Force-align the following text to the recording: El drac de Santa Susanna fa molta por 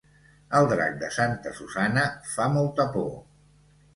El 0.59 0.69
drac 0.71 0.95
de 1.01 1.09
Santa 1.17 1.51
Susanna 1.59 2.05
fa 2.31 2.47
molta 2.57 2.87
por 2.97 3.07